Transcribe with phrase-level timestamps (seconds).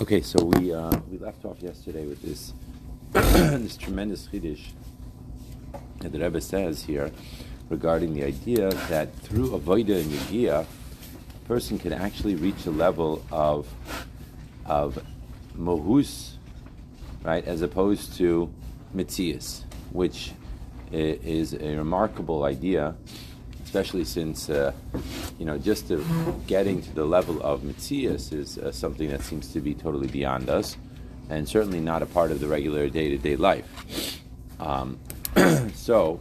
[0.00, 2.54] Okay, so we uh, we left off yesterday with this
[3.12, 4.68] this tremendous chiddush
[5.98, 7.12] that the Rebbe says here
[7.68, 13.22] regarding the idea that through avoida and yagia, a person can actually reach a level
[13.30, 13.68] of
[14.64, 15.04] of
[15.54, 16.36] mohus,
[17.22, 18.50] right, as opposed to
[18.96, 20.32] mitzias, which
[20.90, 22.96] is a remarkable idea
[23.70, 24.72] especially since uh,
[25.38, 25.92] you know just
[26.48, 30.50] getting to the level of mitzias is uh, something that seems to be totally beyond
[30.50, 30.76] us,
[31.28, 34.20] and certainly not a part of the regular day-to-day life.
[34.58, 34.98] Um,
[35.74, 36.20] so,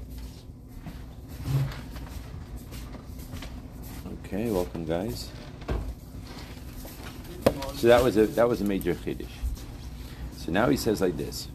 [4.23, 5.31] okay, welcome, guys.
[7.73, 9.25] So that was a that was a major chiddush.
[10.37, 11.47] So now he says like this.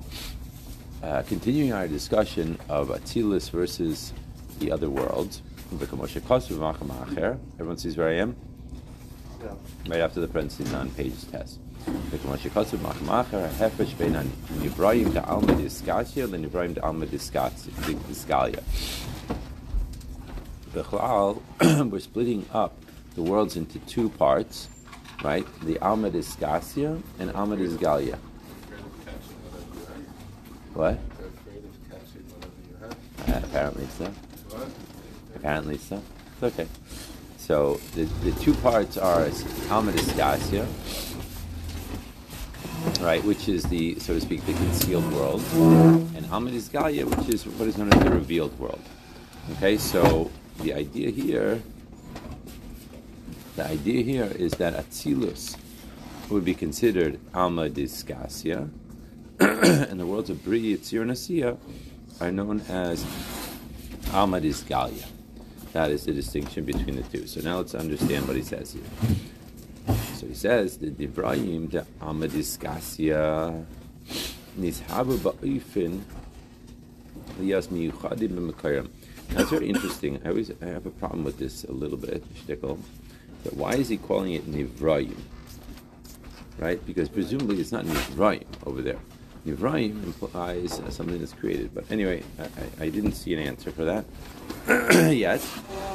[1.05, 4.12] Uh, continuing our discussion of Atzilus versus
[4.59, 5.42] the other worlds,
[7.55, 8.37] Everyone sees where I am?
[9.42, 9.55] Yeah.
[9.88, 11.59] Right after the parentheses on page test.
[12.10, 14.14] Hefesh ben
[14.59, 18.62] Nibrayim de Alma Diskatia, the Nibrayim de Alma Diskalia.
[20.72, 21.42] Bechlal,
[21.91, 22.72] we're splitting up
[23.14, 24.69] the worlds into two parts,
[25.22, 25.47] right?
[25.62, 28.19] The Alma Diskasia and Alma Disgalia.
[30.72, 30.98] What?
[33.28, 34.06] Uh, apparently so.
[34.06, 34.69] What?
[35.45, 36.03] Apparently so.
[36.33, 36.67] It's okay.
[37.37, 39.28] So the, the two parts are
[39.70, 40.67] Alma Disgasia,
[43.03, 45.42] right, which is the, so to speak, the concealed world,
[46.17, 48.81] and Alma Disgalia, which is what is known as the revealed world.
[49.53, 50.31] Okay, so
[50.62, 51.61] the idea here,
[53.56, 55.59] the idea here is that Atzilus
[56.31, 58.70] would be considered Alma Disgasia,
[59.39, 61.59] and the worlds of Bri, Yitzir, and Asiya
[62.19, 63.05] are known as
[64.11, 65.05] Alma Disgalia.
[65.75, 67.27] That is the distinction between the two.
[67.27, 69.97] So now let's understand what he says here.
[70.14, 73.66] So he says the Divrayim the Amadiskasia
[74.56, 76.00] Nishabu Ba'ifin
[77.41, 78.89] Liyas Miyuchadim B'Mekayim.
[79.31, 80.21] That's very interesting.
[80.25, 82.78] I always I have a problem with this a little bit, shtickle.
[83.43, 85.19] But why is he calling it Nivrayim?
[86.56, 86.87] Right?
[86.87, 89.00] Because presumably it's not Nivrayim over there.
[89.47, 91.75] Nivraim implies something that's created.
[91.75, 94.05] But anyway, I, I, didn't see an answer for that
[95.15, 95.41] yet,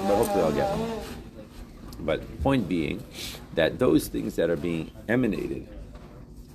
[0.03, 2.05] but hopefully I'll get one.
[2.05, 3.03] But point being
[3.55, 5.67] that those things that are being emanated,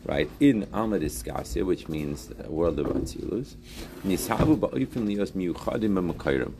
[0.05, 3.56] right, in Amadiskasia, which means the world of Atzilus,
[4.05, 6.53] ba'ifin miyuchadim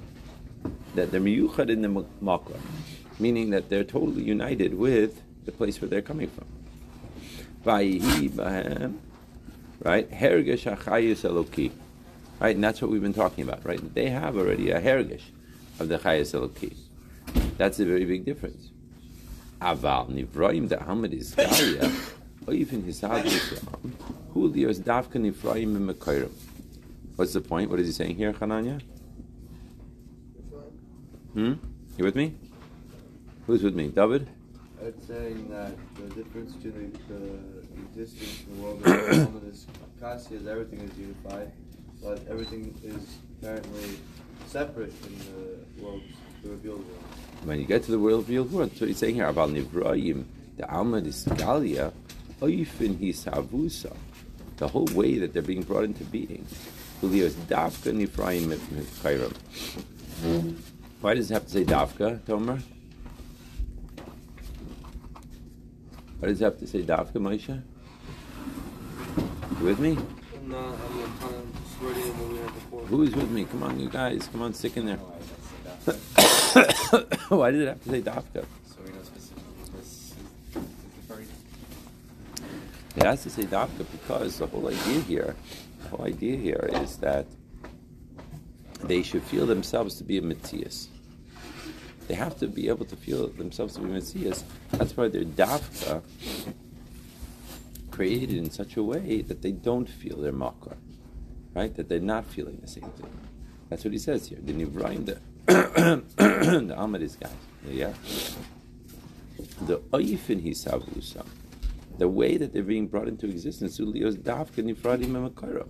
[0.95, 1.89] that they're miyuchad in the
[2.23, 2.59] makra,
[3.21, 6.47] meaning that they're totally united with the place where they're coming from
[9.83, 10.11] right?
[10.11, 11.73] Hergish achayis eloki,
[12.41, 12.55] right?
[12.55, 13.95] And that's what we've been talking about, right?
[13.95, 15.23] They have already a hergish
[15.79, 16.77] of the chayis eloki.
[17.57, 18.71] That's a very big difference.
[19.61, 21.91] Aval nivroim da hamad is galia,
[22.53, 26.31] even his who lios davka nivroim in
[27.17, 27.71] What's the point?
[27.71, 28.81] What is he saying here, Hananya?
[31.33, 31.55] Hmm?
[31.97, 32.35] You with me?
[33.47, 33.89] Who's with me?
[33.89, 34.29] David?
[34.83, 37.64] It's saying that the difference between the,
[37.95, 38.91] the existence in the world of
[40.01, 41.53] Kasi is everything is unified,
[42.03, 43.99] but everything is apparently
[44.47, 46.03] separate in the world,
[46.43, 47.05] the revealed world.
[47.45, 50.25] When you get to the world revealed world, so he's saying here about Nivrayim,
[50.57, 51.93] the Alma Galia,
[52.41, 53.97] Oifin Hisavusa,
[54.57, 56.47] the whole way that they're being brought into being.
[57.01, 57.11] Why
[61.15, 62.63] does it have to say Dafka, Tomer?
[66.19, 67.63] Why does it have to say, Dafka, Moshe?
[69.65, 69.97] You with me?
[70.47, 72.83] No, I'm kind of just reading what we had before.
[72.83, 73.47] Who is with me?
[73.47, 74.29] Come on, you guys.
[74.31, 74.99] Come on, stick in there.
[77.31, 78.45] Why did it have to say Davka?
[82.95, 85.35] It has to say Davka because the whole idea here,
[85.83, 87.27] the whole idea here is that
[88.83, 90.89] they should feel themselves to be a Matthias.
[92.07, 94.45] They have to be able to feel themselves to be Messias.
[94.73, 96.03] That's why they're dafka
[97.95, 100.77] created in such a way that they don't feel their makar,
[101.55, 101.75] right?
[101.77, 103.11] That they're not feeling the same thing.
[103.69, 104.39] That's what he says here.
[104.43, 107.31] The Nivraim, the the Amadis guys,
[107.69, 107.93] yeah.
[109.63, 111.25] The oifin hisavusa,
[111.99, 115.67] the way that they're being brought into existence, ulios dafka nifradim emakara.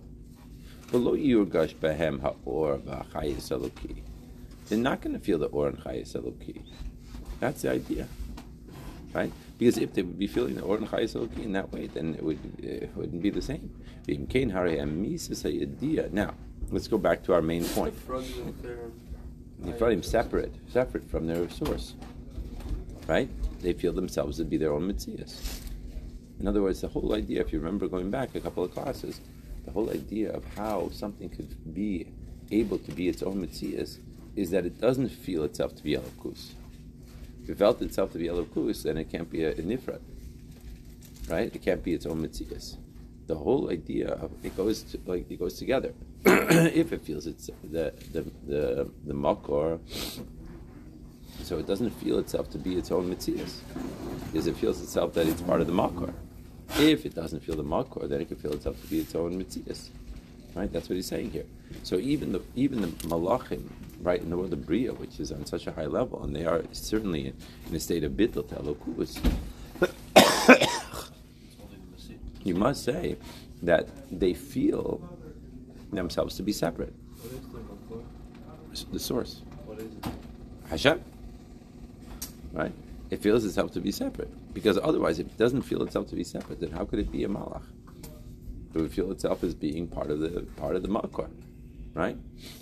[0.91, 4.03] Below yurgash behem haor v'achayis aluki
[4.67, 6.63] they're not going to feel the Or and Chayes Eloki.
[7.39, 8.07] That's the idea.
[9.13, 9.31] Right?
[9.57, 12.23] Because if they would be feeling the Or and Chayes in that way, then it,
[12.23, 13.71] would, it wouldn't be the same.
[16.11, 16.33] Now,
[16.71, 17.95] let's go back to our main point.
[19.61, 21.95] Nifradim separate, separate from their source.
[23.07, 23.29] Right?
[23.61, 25.61] They feel themselves to be their own mitzias.
[26.39, 29.21] In other words, the whole idea, if you remember going back a couple of classes,
[29.63, 32.11] the whole idea of how something could be
[32.51, 33.99] able to be its own mitzias
[34.35, 36.55] is that it doesn't feel itself to be elokus.
[37.45, 39.99] If it felt itself to be elokus, then it can't be a, a nifrat,
[41.29, 41.55] right?
[41.55, 42.77] It can't be its own mitzias.
[43.27, 45.93] The whole idea of it goes to, like it goes together.
[46.25, 49.79] if it feels it's the the the the makor,
[51.43, 53.59] so it doesn't feel itself to be its own mitzias,
[54.31, 56.11] because it feels itself that it's part of the makor.
[56.79, 59.39] If it doesn't feel the makor, then it can feel itself to be its own
[59.39, 59.89] mitzias.
[60.55, 60.71] Right?
[60.71, 61.45] That's what he's saying here.
[61.83, 63.69] So even the even the malachim,
[64.01, 66.45] right, in the world of bria, which is on such a high level, and they
[66.45, 67.33] are certainly
[67.69, 68.55] in a state of bittul to
[72.43, 73.17] you must say
[73.63, 75.01] that they feel
[75.91, 76.93] themselves to be separate.
[78.91, 80.05] The source, What is it?
[80.69, 81.01] Hashem.
[82.53, 82.71] Right?
[83.09, 86.23] It feels itself to be separate because otherwise, if it doesn't feel itself to be
[86.23, 87.63] separate, then how could it be a malach?
[88.75, 91.29] It would feel itself as being part of the part of the makor,
[91.93, 92.17] right?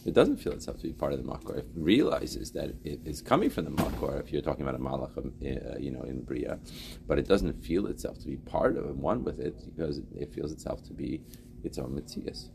[0.06, 1.58] It doesn't feel itself to be part of the makor.
[1.58, 4.20] It realizes that it is coming from the makor.
[4.20, 6.60] If you're talking about a malach, um, uh, you know, in bria,
[7.08, 10.32] but it doesn't feel itself to be part of and one with it because it
[10.32, 11.20] feels itself to be
[11.64, 12.50] its own mitzias.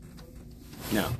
[0.93, 1.11] Now,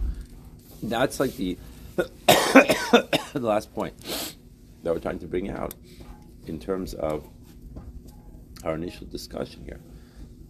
[0.82, 1.58] that's like the
[1.98, 3.94] the last point
[4.84, 5.74] that we're trying to bring out
[6.48, 7.28] in terms of
[8.64, 9.82] our initial discussion here.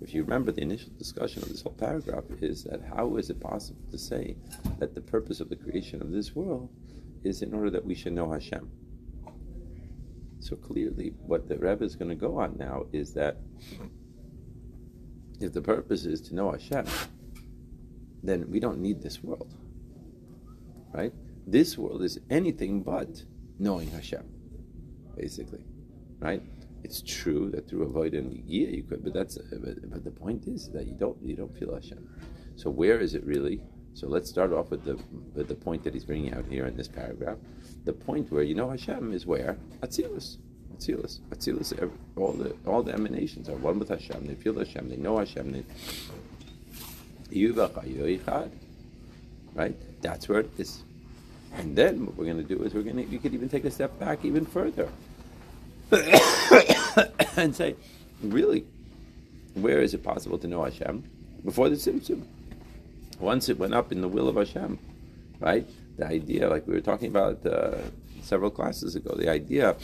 [0.01, 3.40] If you remember, the initial discussion of this whole paragraph is that how is it
[3.40, 4.38] possible to say
[4.78, 6.69] that the purpose of the creation of this world
[7.24, 8.69] is in order that we should know Hashem?
[10.40, 13.38] So clearly, what the Rebbe is going to go on now is that
[15.42, 16.86] if the purpose is to know Hashem,
[18.24, 19.54] then we don't need this world,
[20.94, 21.13] right?
[21.45, 23.24] This world is anything but
[23.57, 24.24] knowing Hashem,
[25.18, 25.63] basically,
[26.19, 26.42] right?
[26.84, 30.48] It's true that through avoid and yeah you could, but that's but, but the point
[30.48, 32.08] is that you don't you don't feel Hashem.
[32.56, 33.62] So where is it really?
[33.94, 34.98] So let's start off with the
[35.34, 37.38] with the point that he's bringing out here in this paragraph.
[37.86, 40.38] The point where you know Hashem is where Atzilus,
[40.76, 41.92] Atzilus, Atzilus.
[42.16, 44.26] All the all the emanations are one with Hashem.
[44.28, 44.90] They feel Hashem.
[44.90, 45.52] They know Hashem.
[45.52, 45.64] They,
[49.54, 49.76] right?
[50.02, 50.84] That's where it is.
[51.56, 53.66] And then what we're going to do is we're going to, you could even take
[53.66, 54.90] a step back even further
[57.38, 57.76] and say,
[58.22, 58.66] really,
[59.56, 61.04] where is it possible to know Hashem?
[61.44, 62.26] Before the Tzimtzum.
[63.20, 64.78] Once it went up in the will of Hashem,
[65.40, 65.68] right?
[65.98, 67.78] The idea, like we were talking about uh,
[68.22, 69.76] several classes ago, the idea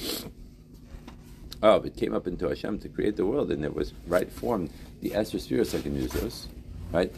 [1.62, 4.70] of it came up into Hashem to create the world, and it was right formed
[5.02, 6.48] the Esther Spheres Segenuzos,
[6.94, 7.12] right?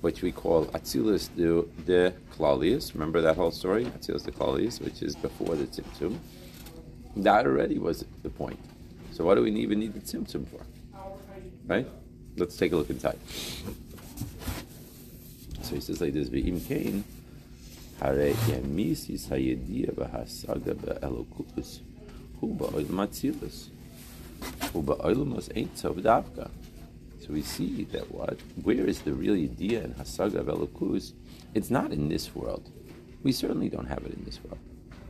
[0.00, 2.92] Which we call Atzilus de, de Klalius.
[2.92, 3.84] Remember that whole story?
[3.86, 6.18] Atzilus de Klalius, which is before the Tzimtzum.
[7.16, 8.58] That already was the point.
[9.12, 10.64] So what do we even need the Tzimtzum for?
[11.66, 11.86] Right?
[12.36, 13.18] Let's take a look inside.
[15.62, 17.04] So he says like this, V'im Kain,
[18.00, 21.80] Hare Yemisis Hayediya V'hasaga V'elokus,
[22.40, 23.68] Hu Ba'olam Atzilus,
[24.72, 26.50] Hu Ba'olamus Ein Sof Davka.
[27.20, 31.12] So we see that what, where is the real idea in Hasaga of Elokus?
[31.54, 32.68] It's not in this world.
[33.22, 34.58] We certainly don't have it in this world.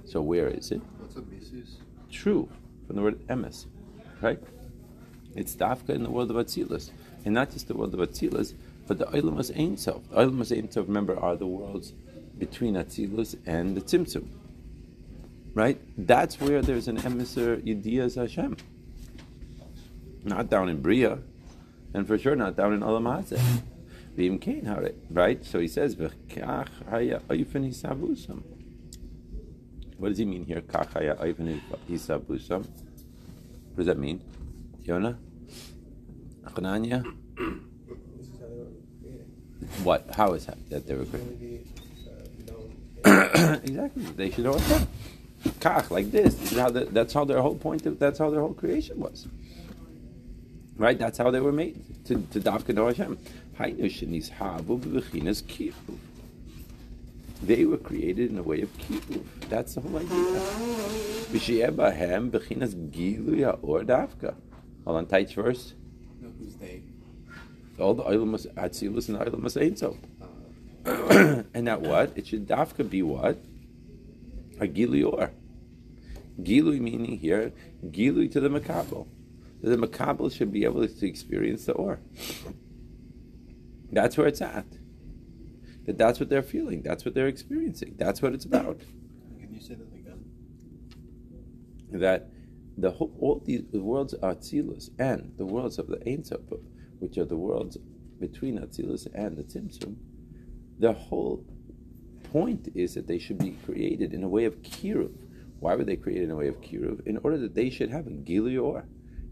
[0.07, 0.81] So where is it?
[0.99, 1.79] What's a mises?
[2.11, 2.49] True,
[2.87, 3.67] from the word emes,
[4.21, 4.39] right?
[5.35, 6.91] It's dafka in the world of Atzilus.
[7.25, 8.55] And not just the world of Atzilus,
[8.87, 10.09] but the Oilamus Ein Sof.
[10.11, 11.93] The Oilamus Ein Sof, remember, are the worlds
[12.39, 14.29] between Atzilus and the Tzimtzum.
[15.55, 15.81] Right?
[15.97, 18.57] That's where there's an emissary Yediyas Hashem.
[20.25, 21.19] Not down in Bria,
[21.93, 22.83] and for sure not down in
[24.85, 25.45] it- right?
[25.45, 25.97] So he says,
[30.05, 30.61] What does he mean here?
[30.61, 31.59] Kach haya oifen
[31.89, 32.59] hisabusam.
[32.59, 34.21] What does that mean?
[34.85, 35.17] Yona?
[36.45, 37.03] Hananya?
[39.83, 40.07] What?
[40.15, 41.67] How is that that they were created?
[43.65, 44.03] exactly.
[44.15, 44.89] They should know Hashem.
[45.61, 46.35] Kach, like this.
[46.35, 47.87] this is how the, that's how their whole point.
[47.87, 49.27] Of, that's how their whole creation was.
[50.77, 50.99] Right.
[50.99, 53.17] That's how they were made to to Hashem.
[53.59, 55.73] Hainu shenis havu b'bechinas kiruv.
[57.43, 59.25] They were created in a way of kiruv.
[59.49, 60.09] That's the whole idea.
[61.33, 64.35] V'shiyeh bahem bechinas gilu or dafka.
[64.85, 65.75] Hold on, tight first.
[66.21, 66.83] No, who's they?
[67.79, 69.19] All the Eilamas Atzilus and
[69.57, 69.97] Ein Sof.
[70.87, 72.13] Uh, and that what?
[72.17, 73.39] It should dafka be what?
[74.61, 75.31] A gilior.
[76.41, 77.53] Gilui meaning here,
[77.87, 79.07] gilui to the makabel.
[79.63, 82.01] The makabel should be able to experience the or.
[83.93, 84.67] That's where it's at.
[85.87, 86.83] That that's what they're feeling.
[86.83, 87.95] That's what they're experiencing.
[87.99, 88.81] That's what it's about.
[89.39, 90.25] can you say that again?
[91.93, 92.31] That
[92.77, 96.41] the whole, all these the worlds of Atzilus and the worlds of the Ein Sof,
[96.99, 97.77] which are the worlds
[98.19, 99.97] between Atzilus and the Tzimtzum,
[100.79, 101.45] the whole
[102.33, 105.13] point is that they should be created in a way of kiruv.
[105.61, 107.07] Why were they created in a way of kiruv?
[107.07, 108.85] In order that they should have a gilior.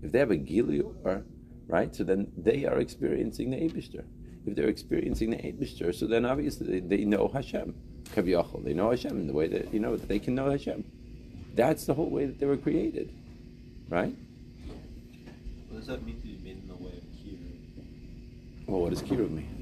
[0.02, 1.24] If they have a gilior,
[1.66, 4.04] right, so then they are experiencing the Abishter.
[4.46, 7.74] If they're experiencing the Abishter, so then obviously they, they know Hashem.
[8.14, 10.84] Kaviyachol, they know Hashem in the way that you know that they can know Hashem.
[11.54, 13.12] That's the whole way that they were created,
[13.88, 14.14] right?
[15.68, 18.66] What does that mean to be made in the way of kiruv?
[18.66, 19.58] Well, what does kiruv mean?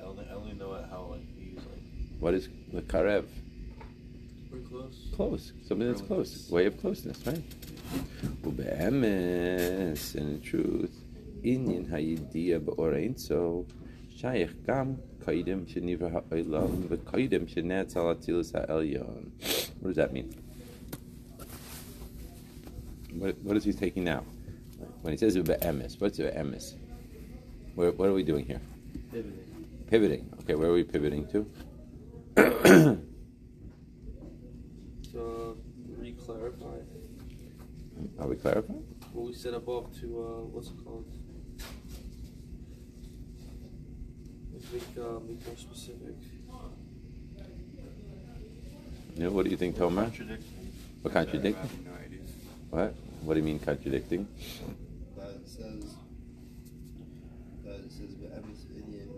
[0.00, 3.24] I only, I only know it how like we use like What is the karev?
[4.50, 5.08] we're close.
[5.14, 7.42] Close, something that's close, way of closeness, right?
[8.42, 10.94] Ube'emes, and in truth,
[11.42, 13.66] inyan hayidiya ba'orein so
[14.16, 19.32] shayach gam kaidim shenivra ha'olam v'kaidim shenetz al atzilus ha'elyon.
[19.80, 20.32] What does that mean?
[23.14, 24.24] What, what is he taking now?
[25.02, 26.74] When he says ube'emes, what's ube'emes?
[27.74, 28.60] Where, what are we doing here?
[29.12, 29.84] Pivoting.
[29.90, 30.30] Pivoting.
[30.42, 31.46] Okay, where are we pivoting to?
[35.12, 35.56] to
[35.98, 36.78] re-clarify
[38.18, 38.84] Are we clarifying?
[39.12, 41.06] what we said above to uh, what's it called?
[44.52, 46.14] Let's make uh, make more specific.
[49.16, 50.04] No, what do you think, Tomer?
[50.04, 50.72] Contradiction.
[51.02, 51.84] What contradicting?
[51.84, 51.90] No.
[52.70, 52.94] What?
[53.22, 54.28] What do you mean contradicting?
[55.16, 55.96] that it says
[57.64, 59.08] that it says be'emes inyan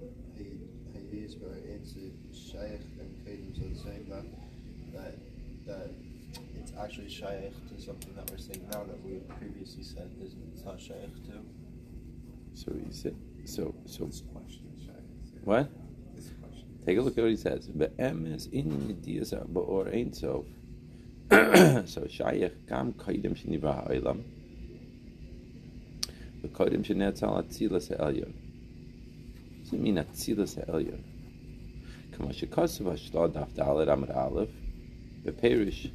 [0.95, 3.57] hayidis bara'etzi shaykh and kaidim.
[3.57, 4.25] So it's saying that
[4.95, 5.15] that
[5.67, 5.91] that
[6.61, 10.65] it's actually shaykh to something that we're saying now that we previously said isn't it's
[10.65, 11.43] not shaykh to.
[12.55, 13.17] So he said.
[13.45, 14.93] So so This question is shy.
[15.45, 15.71] What?
[16.87, 17.67] Take a look at what he says.
[17.67, 20.45] Be'emes in yediyas ba'or ein sof.
[21.31, 24.23] So shayach gam kaidim shenivra ha'olam.
[26.43, 28.33] V'kaidim shenetzal atzilas ha'elyon.
[28.33, 31.03] What does it mean atzilas ha'elyon?
[32.17, 34.51] Kama shekasav ha'shlad daf dalet amar aleph.
[35.25, 35.91] Be'perish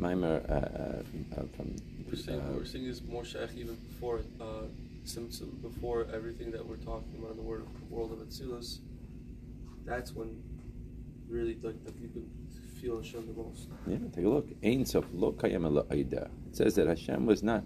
[0.00, 1.76] Maimer uh, uh, from
[2.08, 4.64] We're saying uh, we're saying is more shaykh even before uh,
[5.10, 8.78] Tzimtzum, before everything that we're talking about in the world of, world of Atzilus.
[9.84, 10.40] That's when
[11.28, 12.30] really like you could
[12.80, 13.66] feel Hashem the most.
[13.88, 14.48] Yeah, take a look.
[14.62, 15.66] Ein sof lo kayem.
[15.90, 17.64] It says that Hashem was not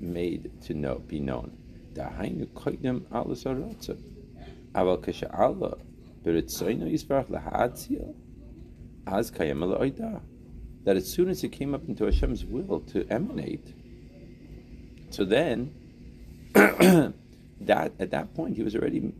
[0.00, 1.56] made to know, be known.
[1.92, 4.02] Dahainu koydem alus harotzon.
[4.74, 5.76] Aval kasha Allah
[6.24, 8.12] beritzoyno yisbarach lahadzil.
[9.06, 10.20] Az kayem oida.
[10.82, 13.72] That as soon as it came up into Hashem's will to emanate,
[15.10, 15.72] so then
[17.60, 19.12] that at that point he was already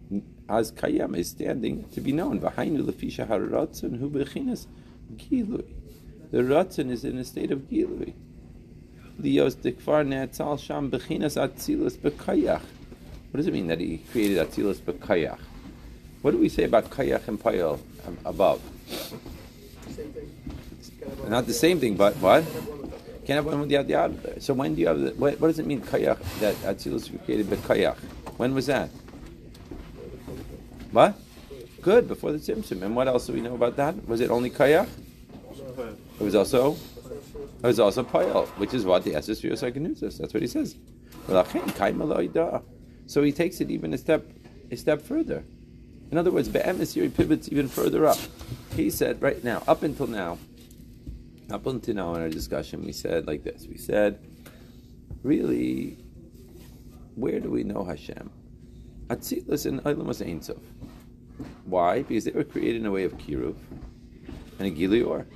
[0.48, 2.40] as kayam is standing to be known.
[2.40, 4.66] V'hainu lefisha haratzon hu bechinas
[5.16, 5.64] gilui.
[6.30, 8.14] The ratzon is in a state of gilui.
[9.20, 12.62] Lios dikvar ne'atzal sham bechinas atzilus bekayach.
[13.30, 15.38] What does it mean that he created atzilus bekayach?
[16.20, 17.80] What do we say about kayach and payel
[18.24, 18.60] above?
[21.28, 22.44] Not the same thing, but what?
[23.26, 24.40] Can't the.
[24.40, 27.46] So when do you have the, what, what does it mean kayach that atzilus created
[27.46, 27.96] bekayach?
[28.36, 28.90] When was that?
[30.90, 31.14] What?
[31.80, 32.82] Good before the Tzimtzum.
[32.82, 34.08] And what else do we know about that?
[34.08, 34.88] Was it only kayach?
[36.20, 36.76] It was also
[37.62, 40.18] it was also payel, which is what the Esesrios Arganuzas.
[40.18, 40.76] That's what he says.
[43.06, 44.24] So he takes it even a step
[44.70, 45.44] a step further.
[46.10, 48.18] In other words, Be'emes here he pivots even further up.
[48.74, 50.38] He said right now, up until now,
[51.52, 53.66] up until now in our discussion, we said like this.
[53.68, 54.18] We said,
[55.22, 55.98] really,
[57.14, 58.30] where do we know Hashem?
[59.08, 60.56] Atzilus and Eilamas Ein Sof.
[61.64, 62.02] Why?
[62.02, 63.56] Because they were created in a way of kiruv
[64.58, 65.26] and a gilior.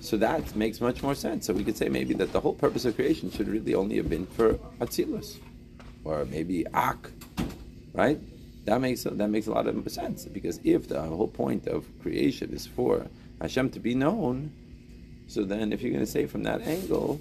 [0.00, 1.46] So that makes much more sense.
[1.46, 4.08] So we could say maybe that the whole purpose of creation should really only have
[4.08, 5.38] been for Atzilus,
[6.04, 7.10] or maybe Ak,
[7.92, 8.18] right?
[8.64, 12.52] That makes that makes a lot of sense because if the whole point of creation
[12.52, 13.06] is for
[13.40, 14.52] Hashem to be known,
[15.30, 17.20] so then if you're going to say from that angle,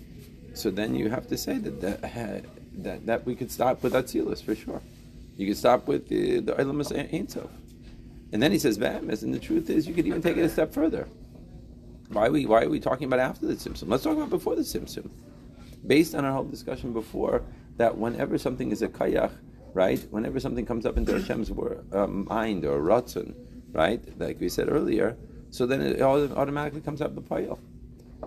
[0.56, 2.44] so then you have to say that that
[2.84, 4.82] that, that we could stop with Atzilus for sure.
[5.38, 7.52] You could stop with the the Eilamas Ein Sof.
[8.32, 10.50] And then he says V'emes, and the truth is you could even take it a
[10.50, 11.08] step further.
[12.08, 13.88] Why are we why are we talking about after the Tzimtzum?
[13.88, 15.08] Let's talk about before the Tzimtzum.
[15.86, 17.44] Based on our whole discussion before,
[17.78, 19.32] that whenever something is a kayach,
[19.76, 20.04] right?
[20.10, 23.36] Whenever something comes up into Hashem's wor- uh, mind or ratzon,
[23.72, 24.02] right?
[24.20, 25.16] Like we said earlier,
[25.52, 27.60] so then it automatically comes up the payel.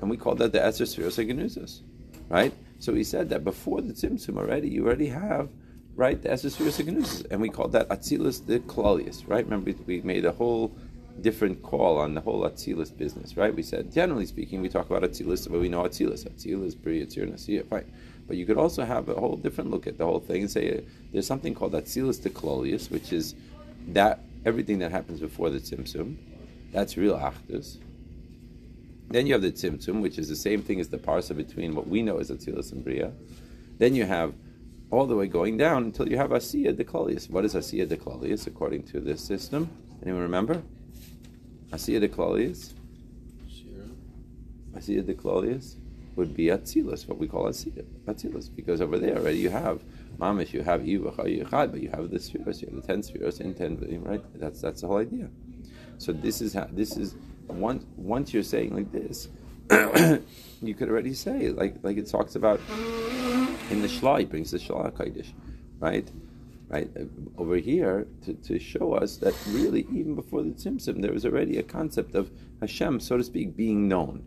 [0.03, 1.81] And we call that the Esser Spheros Agenuzas,
[2.29, 2.53] right?
[2.81, 5.49] So he said that before the Tzimtzum already, you already have,
[5.95, 7.31] right, the Esser Spheros Agenuzas.
[7.31, 9.45] And we call that Atzilus the Klalius, right?
[9.45, 10.75] Remember, we, made a whole
[11.21, 13.55] different call on the whole Atzilus business, right?
[13.55, 16.29] We said, generally speaking, we talk about Atzilus but we know Atzilus.
[16.29, 17.91] Atzilus, Bri, Yitzir, Nasiya, fine.
[18.27, 20.79] But you could also have a whole different look at the whole thing and say
[20.79, 20.81] uh,
[21.13, 23.37] there's something called Atzilus Deklolius, which is
[23.87, 26.17] that everything that happens before the Tzimtzum.
[26.73, 27.79] That's real Achdus.
[29.09, 31.87] Then you have the Tzimtzum, which is the same thing as the parsa between what
[31.87, 33.13] we know as Atzilus and Bria.
[33.79, 34.35] Then you have
[34.91, 37.29] all the way going down until you have Asiya Deklolius.
[37.31, 39.71] What is Asiya Deklolius according to this system?
[40.03, 40.63] Anyone remember?
[41.71, 42.73] Asiya Deklolius?
[44.75, 45.77] Asiya Deklolius
[46.17, 49.83] would be Atzilus, what we call Asiya, Atzilus, because over there already you have
[50.19, 51.17] Mamish, you have Ivach,
[51.71, 54.23] but you have the spheres, you have the ten spheres in ten, right?
[54.39, 55.31] That's that's the whole idea.
[55.99, 57.15] So this is how this is
[57.53, 59.29] once once you're saying like this,
[60.63, 62.61] you could already say like like it talks about
[63.71, 65.33] in the Shla, he brings the Shla Kaidish,
[65.79, 66.11] right?
[66.69, 67.05] Right uh,
[67.37, 71.59] over here to, to show us that really even before the Tzimtzum there was already
[71.59, 72.31] a concept of
[72.61, 74.25] Hashem, so to speak, being known.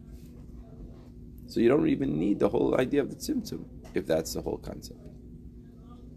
[1.48, 4.58] So you don't even need the whole idea of the Tzimtzum if that's the whole
[4.58, 5.00] concept.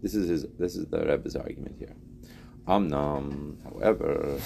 [0.01, 1.95] This is his, this is the Rebbe's argument here.
[2.67, 4.39] Amnam, however,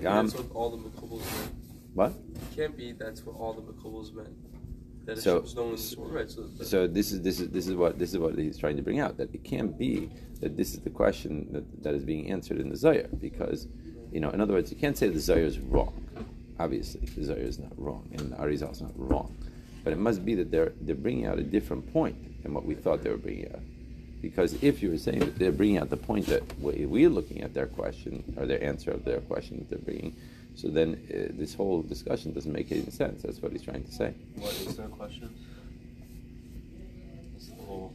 [0.00, 1.52] can't be Um, that's what all the Makubals meant.
[1.94, 2.12] what?
[2.12, 4.28] It can't be that's what all the Makubals meant.
[5.04, 6.30] That So- Hashem's known in this world, right?
[6.30, 8.82] So, So this is this is this is what this is what he's trying to
[8.82, 12.30] bring out that it can't be that this is the question that, that is being
[12.30, 13.66] answered in the Zohar because
[14.12, 15.92] you know in other words you can't say the Zohar is wrong.
[16.58, 19.34] Obviously the Zohar is not wrong and the Arizal is not wrong,
[19.82, 22.74] but it must be that they're they're bringing out a different point than what we
[22.74, 23.60] thought they were bringing out.
[24.22, 27.42] Because if you were saying that they're bringing out the point that we- we're looking
[27.42, 30.14] at their question or their answer of their question that they're bringing,
[30.54, 33.22] so then uh, this whole discussion doesn't make any sense.
[33.22, 34.14] That's what he's trying to say.
[34.36, 35.34] What is their question?
[37.66, 37.92] Whole.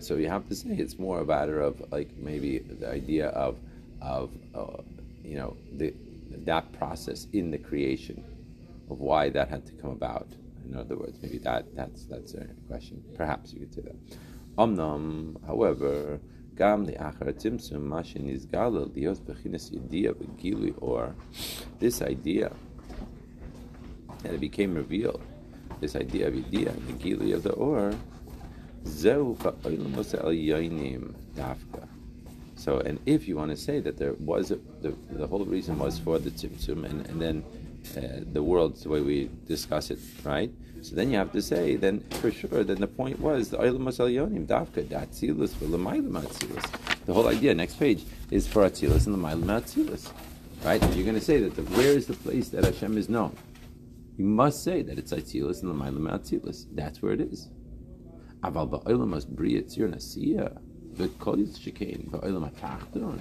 [0.00, 3.56] So you have to say it's more a matter of like maybe the idea of
[4.00, 4.82] of uh,
[5.24, 5.92] you know the
[6.44, 8.22] that process in the creation
[8.90, 10.28] of why that had to come about.
[10.68, 13.02] In other words, maybe that that's that's a question.
[13.16, 13.96] Perhaps you could say that.
[14.58, 16.18] However,
[16.56, 21.14] gam the achar tzimtzum mashin is galil dios bechinas yediyah begili or
[21.78, 22.50] this idea
[24.24, 25.22] that it became revealed,
[25.80, 27.94] this idea of yediyah, the gili of the or,
[28.84, 31.86] Zeu ba'olamos elyonim dafka.
[32.56, 35.78] So, and if you want to say that there was a, the the whole reason
[35.78, 37.44] was for the tzimtzum, and and then
[37.96, 40.50] uh, the world the way we discuss it, right?
[40.82, 43.82] So then you have to say, then for sure, then the point was the Oilam
[43.88, 47.04] Yonim, Dafka, Datzilus, Vilamailum Atzilus.
[47.06, 50.12] The whole idea, next page, is for Atzilus and the Mailam
[50.64, 50.82] right?
[50.82, 53.34] And you're going to say that the, where is the place that Hashem is known?
[54.16, 57.48] You must say that it's Atzilus and the Mailam That's where it is.
[58.42, 60.60] Aval Ba'oilam must Nasiya,
[60.94, 63.18] V'kol Yitzchikain, Ba'oilam Atachton.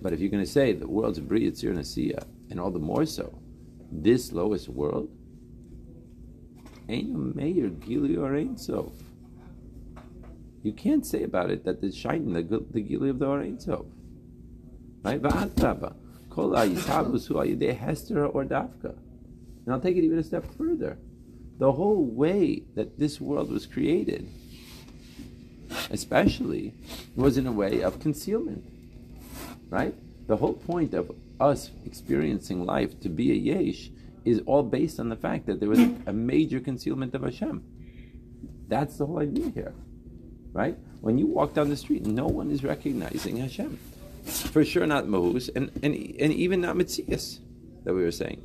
[0.00, 3.04] But if you're going to say the world's Bria Tzir Nasiya, and all the more
[3.06, 3.38] so,
[3.90, 5.08] this lowest world,
[6.88, 8.92] Ein Meir Gili or Ein Sof.
[10.62, 13.60] You can't say about it that it's shining the, the Gili of the Or Ein
[13.60, 13.86] Sof.
[15.02, 15.20] Right?
[15.22, 15.26] And
[19.68, 20.98] I'll take it even a step further
[21.58, 24.28] the whole way that this world was created,
[25.90, 26.74] especially,
[27.14, 28.64] was in a way of concealment.
[29.70, 29.94] Right?
[30.26, 33.90] The whole point of us experiencing life to be a yesh
[34.24, 37.62] is all based on the fact that there was a, major concealment of Hashem.
[38.68, 39.74] That's the whole idea here.
[40.52, 40.78] Right?
[41.00, 43.78] When you walk down the street, no one is recognizing Hashem.
[44.24, 47.40] For sure not Mahus, and, and, and even not Mitzias,
[47.84, 48.40] that we were saying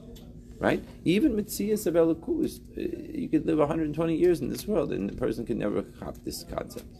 [0.60, 0.84] right?
[1.06, 5.15] Even Mitzias of Elikus, uh, you could live 120 years in this world and the
[5.15, 6.97] person could never cop this concept,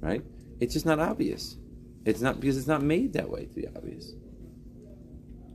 [0.00, 0.22] right?
[0.58, 1.56] It's just not obvious.
[2.04, 4.12] It's not because it's not made that way to be obvious.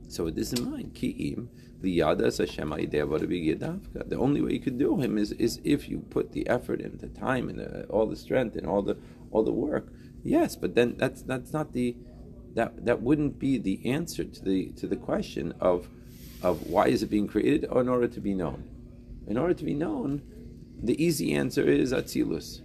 [0.08, 1.48] So with this in mind, ki'im
[1.82, 6.48] liyadas Hashem The only way you could do him is, is if you put the
[6.48, 8.96] effort and the time and the, all the strength and all the
[9.30, 9.92] all the work.
[10.22, 11.96] Yes, but then that's that's not the
[12.54, 15.88] that that wouldn't be the answer to the to the question of
[16.42, 18.64] of why is it being created or in order to be known.
[19.26, 20.22] In order to be known,
[20.82, 22.62] the easy answer is Atzilus.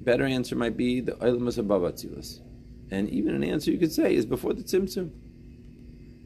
[0.00, 2.40] Better answer might be the Ilamus above Atzilus.
[2.90, 5.10] And even an answer you could say is before the Tzimtzum.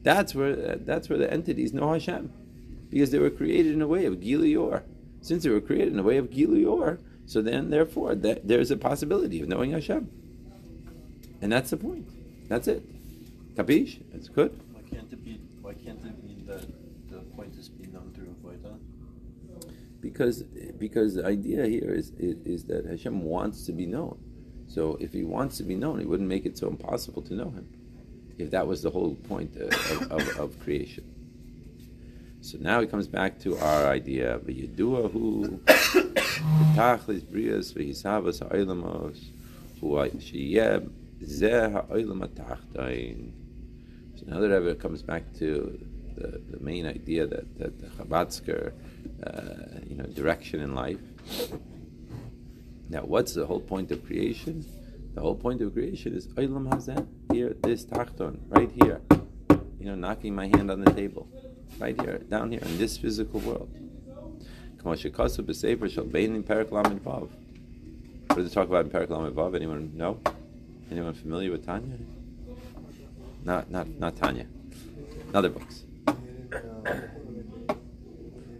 [0.07, 2.31] That's where that's where the entities know Hashem.
[2.89, 4.83] Because they were created in a way of Gilior.
[5.19, 8.77] Since they were created in a way of Gilior, so then therefore that, there's a
[8.77, 10.09] possibility of knowing Hashem.
[11.41, 12.07] And that's the point.
[12.47, 12.83] That's it.
[13.57, 13.99] Capish?
[14.13, 14.57] That's good.
[14.71, 15.41] Why can't it be?
[15.61, 16.65] Why can't it mean that
[17.09, 18.79] the point is being known through Avodah?
[19.99, 20.43] because
[20.79, 24.17] because the idea here is, is is that Hashem wants to be known.
[24.69, 27.49] So if He wants to be known, He wouldn't make it so impossible to know
[27.49, 27.67] Him.
[28.37, 31.03] If that was the whole point of, of, of creation.
[32.41, 34.39] So now it comes back to our idea.
[34.39, 39.19] V'yidua hu v'tachlis brias v'hisavas ha'olamos
[39.81, 39.87] hu
[40.19, 40.87] sheyeh
[41.23, 43.31] zeh ha'olam ha'tachtain.
[44.15, 45.79] So now the Rebbe comes back to
[46.15, 48.71] the, the main idea that, that the Chabadsker,
[49.25, 50.99] uh, you know, direction in life.
[52.89, 54.63] Now, what's the whole point of creation?
[55.17, 59.01] The whole point of creation is Olam Hazeh, here, this Tachton, right here.
[59.79, 61.27] You know, knocking my hand on the table,
[61.79, 63.67] right here, down here, in this physical world.
[64.83, 65.33] What does it talk
[68.67, 69.55] about in Perak Lamed Vav?
[69.55, 70.19] Anyone know?
[70.91, 71.97] Anyone familiar with Tanya?
[73.43, 74.45] Not, not, not Tanya.
[75.33, 75.81] Other books.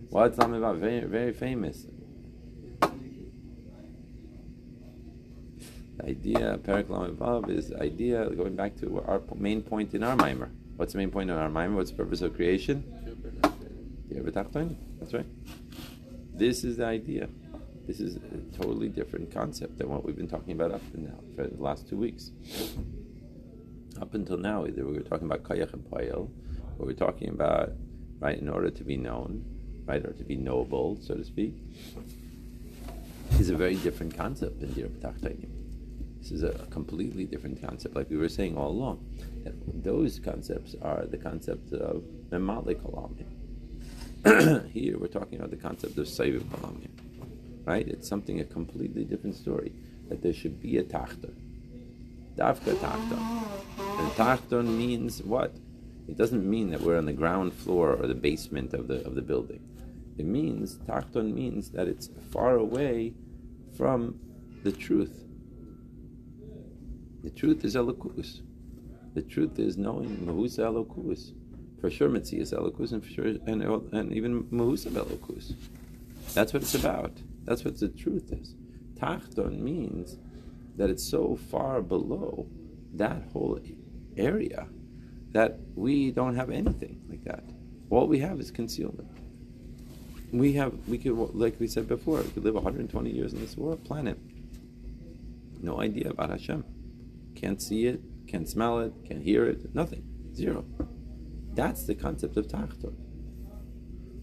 [0.09, 0.79] What's Lamed Vav?
[0.79, 1.85] Very, very famous.
[5.97, 10.03] The idea, Perak Lamed Vav, is the idea going back to our main point in
[10.03, 10.51] our mimer.
[10.75, 11.75] What's the main point in our mimer?
[11.75, 12.83] What's the purpose of creation?
[14.99, 15.25] That's right.
[16.33, 17.29] This is the idea.
[17.87, 21.19] This is a totally different concept than what we've been talking about up until now
[21.35, 22.31] for the last two weeks.
[23.99, 26.29] Up until now, either we were talking about Kayach and Payel,
[26.77, 27.71] or we're talking about,
[28.19, 29.43] right, in order to be known,
[29.87, 31.55] right, or to be knowable, so to speak,
[33.39, 35.56] is a very different concept than Dir B'Tachtainim.
[36.19, 39.05] This is a completely different concept, like we were saying all along.
[39.73, 44.69] Those concepts are the concept of Memale Kalamim.
[44.71, 46.89] Here we're talking about the concept of Saviv Kalamim.
[47.65, 47.87] Right?
[47.87, 49.73] It's something, a completely different story.
[50.09, 51.33] That there should be a Tachta.
[52.35, 53.17] Davka Tachta.
[53.99, 55.55] And Tachton means what?
[56.07, 59.15] It doesn't mean that we're on the ground floor or the basement of the of
[59.15, 59.59] the building.
[60.17, 63.13] It means Tachton means that it's far away
[63.75, 64.19] from
[64.63, 65.26] the truth.
[67.27, 68.39] The truth is elokus.
[69.13, 71.33] The truth is knowing Mahusa elokus.
[71.81, 73.61] For sure, Mitzias elokus, and for sure, and,
[73.91, 75.53] and even Mahusa elokus.
[76.33, 77.11] That's what it's about.
[77.43, 78.55] That's what the truth is.
[78.93, 80.15] Tachton means
[80.77, 82.47] that it's so far below
[82.93, 83.59] that whole
[84.15, 84.69] area
[85.33, 87.43] that we don't have anything like that.
[87.89, 89.09] All we have is concealment.
[90.31, 93.57] We have, we could, like we said before, we could live 120 years on this
[93.57, 94.17] world planet.
[95.61, 96.63] No idea about Hashem.
[97.37, 100.03] Can't see it, can't smell it, can't hear it, nothing.
[100.33, 100.65] Zero.
[101.53, 102.95] That's the concept of Tachton.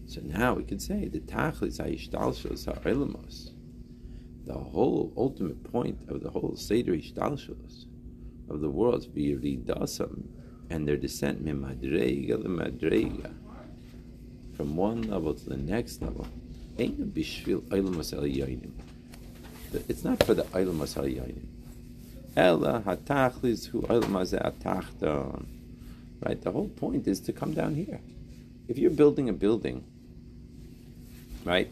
[0.05, 3.51] So now we can say the Tachlis HaYishtalshos HaElamos,
[4.45, 7.85] the whole ultimate point of the whole Seder Ishtalshos,
[8.49, 10.25] of the world's Viridasam,
[10.69, 13.33] and their descent Mimadrega Madrega,
[14.57, 16.27] from one level to the next level,
[16.77, 16.97] It's
[20.03, 21.54] not for the Eilamos Yanim.
[22.35, 25.45] Ella hatachlis hu atachton.
[26.25, 26.41] Right?
[26.41, 27.99] The whole point is to come down here.
[28.67, 29.83] If you're building a building,
[31.43, 31.71] right,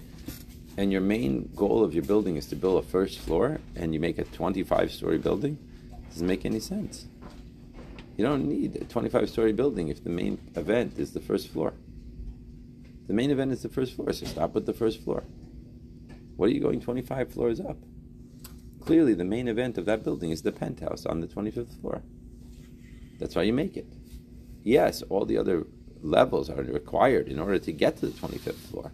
[0.78, 4.00] and your main goal of your building is to build a first floor, and you
[4.00, 5.58] make a 25 story building,
[6.10, 7.08] doesn't make any sense.
[8.18, 11.74] You don't need a 25 story building if the main event is the first floor.
[13.08, 15.24] The main event is the first floor, so stop with the first floor.
[16.36, 17.78] What are you going 25 floors up?
[18.86, 22.02] Clearly, the main event of that building is the penthouse on the 25th floor.
[23.20, 23.88] That's why you make it.
[24.64, 25.66] Yes, all the other
[26.02, 28.92] levels are required in order to get to the 25th floor,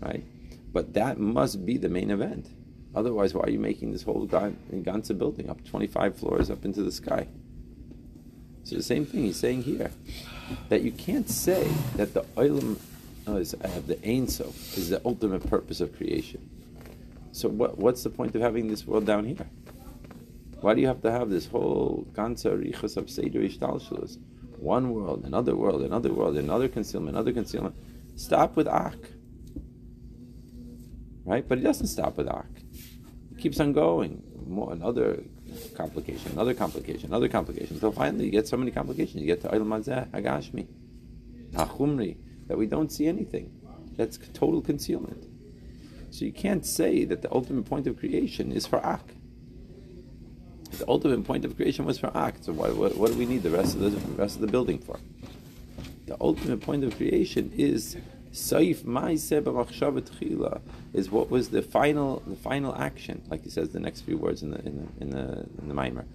[0.00, 0.24] right?
[0.72, 2.48] But that must be the main event.
[2.94, 6.90] Otherwise, why are you making this whole Gansa building up 25 floors up into the
[6.90, 7.28] sky?
[8.64, 9.92] So the same thing he's saying here,
[10.68, 12.78] that you can't say that the oilam
[13.36, 16.48] is uh, the Ein Sof is the ultimate purpose of creation.
[17.38, 19.48] So what, what's the point of having this world down here?
[20.60, 24.18] Why do you have to have this whole Richas of Seder Ishtalshalas?
[24.56, 27.76] One world, another world, another world, another concealment, another concealment.
[28.16, 28.98] Stop with Ak.
[31.24, 31.46] Right?
[31.46, 32.50] But it doesn't stop with Ak.
[33.30, 34.20] It keeps on going.
[34.44, 35.22] More another
[35.76, 37.74] complication, another complication, another complication.
[37.74, 39.20] Until finally you get so many complications.
[39.20, 40.66] You get to Ilm Hagashmi,
[41.52, 42.16] Tachumri,
[42.48, 43.52] that we don't see anything.
[43.96, 45.37] That's total concealment.
[46.10, 49.14] So you can't say that the ultimate point of creation is for Ak.
[50.78, 52.36] The ultimate point of creation was for Ak.
[52.40, 54.46] So what, what, what do we need the rest of the, the rest of the
[54.46, 54.98] building for?
[56.06, 57.96] The ultimate point of creation is
[58.32, 60.60] Saif Chila
[60.92, 64.42] is what was the final the final action, like he says the next few words
[64.42, 66.06] in the in the in the, in the mimer.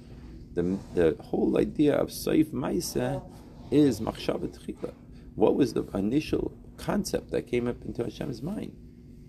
[0.54, 3.24] The, the whole idea of Saif Maisa
[3.72, 4.94] is Machshavet Chila.
[5.36, 8.76] What was the initial concept that came up into Hashem's mind?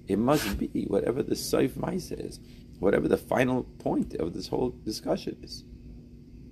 [0.07, 2.41] It must be whatever the Saif Maisa is,
[2.79, 5.65] whatever the final point of this whole discussion is.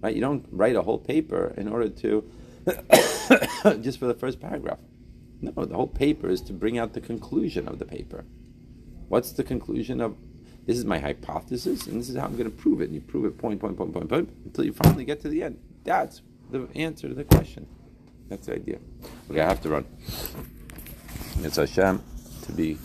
[0.01, 0.15] Right?
[0.15, 2.31] You don't write a whole paper in order to
[3.81, 4.79] just for the first paragraph.
[5.41, 8.25] No, the whole paper is to bring out the conclusion of the paper.
[9.09, 10.17] What's the conclusion of
[10.67, 12.85] this is my hypothesis, and this is how I'm going to prove it.
[12.85, 15.43] And you prove it point, point, point, point, point, until you finally get to the
[15.43, 15.59] end.
[15.83, 17.67] That's the answer to the question.
[18.29, 18.79] That's the idea.
[19.29, 19.85] Okay, I have to run.
[21.41, 22.01] It's Hashem
[22.43, 22.79] to be